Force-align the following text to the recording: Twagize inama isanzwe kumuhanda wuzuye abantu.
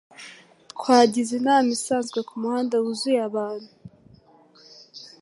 Twagize 0.71 1.31
inama 1.39 1.69
isanzwe 1.77 2.19
kumuhanda 2.27 2.75
wuzuye 2.83 3.19
abantu. 3.29 3.71